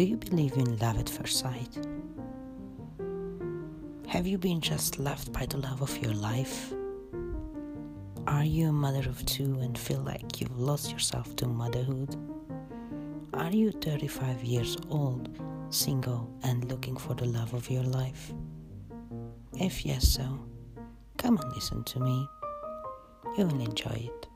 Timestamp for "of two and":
9.06-9.76